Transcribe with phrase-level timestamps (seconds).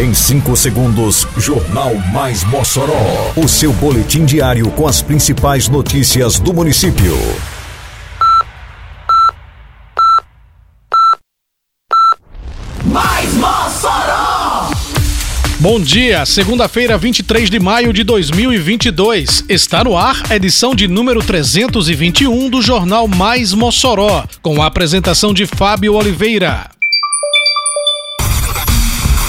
[0.00, 3.34] Em 5 segundos, Jornal Mais Mossoró.
[3.36, 7.14] O seu boletim diário com as principais notícias do município.
[12.82, 14.70] Mais Mossoró!
[15.58, 19.44] Bom dia, segunda-feira, 23 de maio de 2022.
[19.50, 25.34] Está no ar a edição de número 321 do Jornal Mais Mossoró, com a apresentação
[25.34, 26.70] de Fábio Oliveira.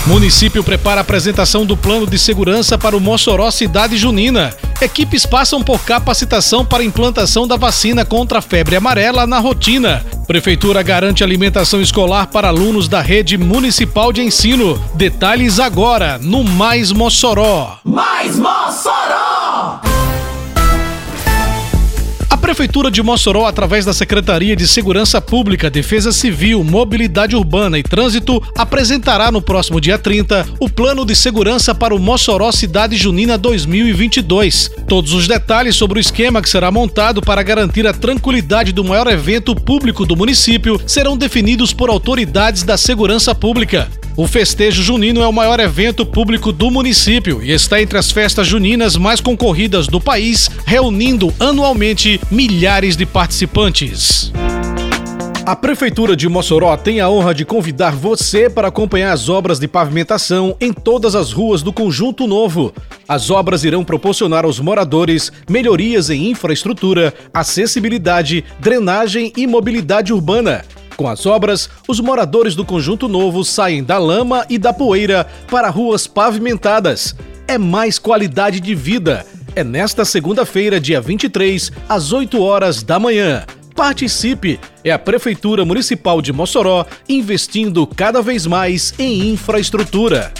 [0.07, 4.53] Município prepara a apresentação do plano de segurança para o Mossoró Cidade Junina.
[4.81, 10.03] Equipes passam por capacitação para implantação da vacina contra a febre amarela na rotina.
[10.25, 14.81] Prefeitura garante alimentação escolar para alunos da rede municipal de ensino.
[14.95, 17.77] Detalhes agora no Mais Mossoró.
[17.83, 19.90] Mais Mossoró!
[22.51, 28.43] Prefeitura de Mossoró, através da Secretaria de Segurança Pública, Defesa Civil, Mobilidade Urbana e Trânsito,
[28.57, 34.69] apresentará no próximo dia 30 o Plano de Segurança para o Mossoró Cidade Junina 2022.
[34.85, 39.07] Todos os detalhes sobre o esquema que será montado para garantir a tranquilidade do maior
[39.07, 43.89] evento público do município serão definidos por autoridades da segurança pública.
[44.15, 48.45] O festejo junino é o maior evento público do município e está entre as festas
[48.45, 54.31] juninas mais concorridas do país, reunindo anualmente milhares de participantes.
[55.45, 59.67] A Prefeitura de Mossoró tem a honra de convidar você para acompanhar as obras de
[59.67, 62.73] pavimentação em todas as ruas do Conjunto Novo.
[63.07, 70.63] As obras irão proporcionar aos moradores melhorias em infraestrutura, acessibilidade, drenagem e mobilidade urbana.
[71.01, 75.67] Com as obras, os moradores do Conjunto Novo saem da lama e da poeira para
[75.67, 77.15] ruas pavimentadas.
[77.47, 79.25] É mais qualidade de vida.
[79.55, 83.43] É nesta segunda-feira, dia 23, às 8 horas da manhã.
[83.75, 84.59] Participe!
[84.83, 90.31] É a Prefeitura Municipal de Mossoró investindo cada vez mais em infraestrutura.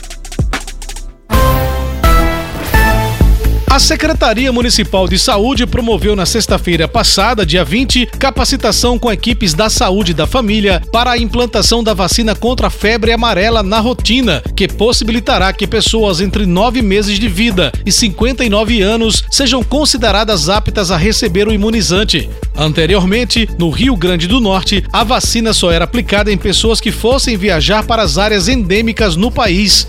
[3.81, 10.13] Secretaria Municipal de Saúde promoveu na sexta-feira passada, dia 20, capacitação com equipes da saúde
[10.13, 15.51] da família para a implantação da vacina contra a febre amarela na rotina, que possibilitará
[15.51, 21.47] que pessoas entre 9 meses de vida e 59 anos sejam consideradas aptas a receber
[21.47, 22.29] o imunizante.
[22.55, 27.35] Anteriormente, no Rio Grande do Norte, a vacina só era aplicada em pessoas que fossem
[27.35, 29.87] viajar para as áreas endêmicas no país.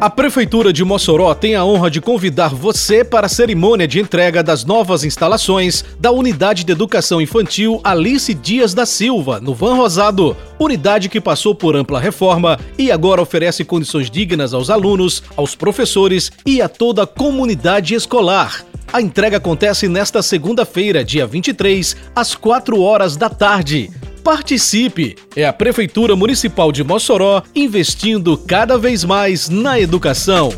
[0.00, 4.42] A Prefeitura de Mossoró tem a honra de convidar você para a cerimônia de entrega
[4.42, 10.34] das novas instalações da Unidade de Educação Infantil Alice Dias da Silva, no Van Rosado.
[10.58, 16.32] Unidade que passou por ampla reforma e agora oferece condições dignas aos alunos, aos professores
[16.46, 18.64] e a toda a comunidade escolar.
[18.90, 23.90] A entrega acontece nesta segunda-feira, dia 23, às 4 horas da tarde.
[24.22, 25.16] Participe!
[25.34, 30.52] É a Prefeitura Municipal de Mossoró investindo cada vez mais na educação.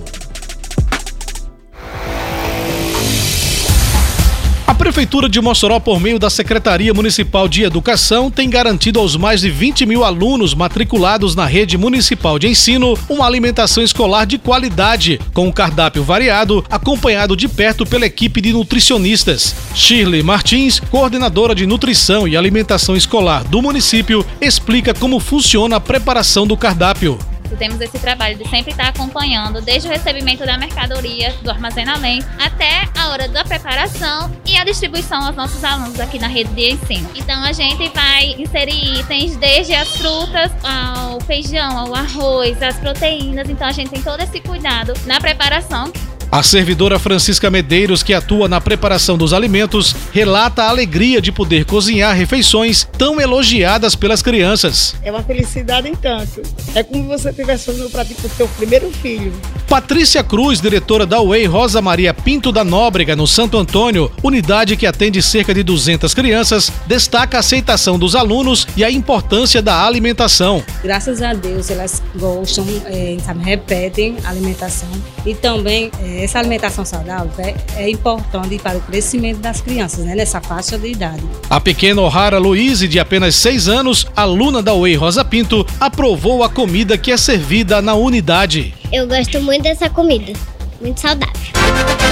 [4.92, 9.50] Prefeitura de Mossoró, por meio da Secretaria Municipal de Educação, tem garantido aos mais de
[9.50, 15.46] 20 mil alunos matriculados na rede municipal de ensino uma alimentação escolar de qualidade, com
[15.46, 19.54] um cardápio variado, acompanhado de perto pela equipe de nutricionistas.
[19.74, 26.46] Shirley Martins, coordenadora de nutrição e alimentação escolar do município, explica como funciona a preparação
[26.46, 27.18] do cardápio
[27.56, 32.88] temos esse trabalho de sempre estar acompanhando desde o recebimento da mercadoria, do armazenamento, até
[32.98, 37.08] a hora da preparação e a distribuição aos nossos alunos aqui na rede de ensino.
[37.14, 43.48] Então a gente vai inserir itens desde as frutas ao feijão, ao arroz, as proteínas.
[43.48, 45.92] Então a gente tem todo esse cuidado na preparação
[46.32, 51.66] a servidora Francisca Medeiros, que atua na preparação dos alimentos, relata a alegria de poder
[51.66, 54.94] cozinhar refeições tão elogiadas pelas crianças.
[55.02, 56.40] É uma felicidade em tanto.
[56.74, 59.30] É como você estivesse fazendo o prato para o seu primeiro filho.
[59.68, 64.86] Patrícia Cruz, diretora da UEI Rosa Maria Pinto da Nóbrega, no Santo Antônio, unidade que
[64.86, 70.64] atende cerca de 200 crianças, destaca a aceitação dos alunos e a importância da alimentação.
[70.82, 74.88] Graças a Deus, elas gostam, é, repetem a alimentação
[75.26, 80.14] e também é, essa alimentação saudável é, é, importante para o crescimento das crianças, né,
[80.14, 81.22] nessa faixa de idade.
[81.48, 86.48] A pequena O'Hara Louise, de apenas 6 anos, aluna da UEI Rosa Pinto, aprovou a
[86.48, 88.74] comida que é servida na unidade.
[88.92, 90.32] Eu gosto muito dessa comida,
[90.80, 92.11] muito saudável.